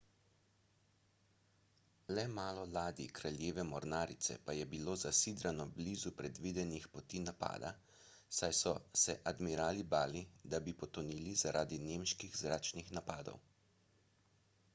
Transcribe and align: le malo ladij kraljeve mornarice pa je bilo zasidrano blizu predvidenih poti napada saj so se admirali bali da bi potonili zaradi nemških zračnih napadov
le 2.15 2.23
malo 2.37 2.61
ladij 2.75 3.05
kraljeve 3.17 3.65
mornarice 3.73 4.37
pa 4.47 4.55
je 4.59 4.63
bilo 4.71 4.95
zasidrano 5.01 5.67
blizu 5.75 6.11
predvidenih 6.23 6.87
poti 6.95 7.21
napada 7.27 7.73
saj 8.39 8.53
so 8.61 8.73
se 9.03 9.17
admirali 9.33 9.85
bali 9.95 10.23
da 10.55 10.61
bi 10.69 10.77
potonili 10.85 11.35
zaradi 11.43 11.79
nemških 11.89 12.39
zračnih 12.43 12.89
napadov 13.01 13.37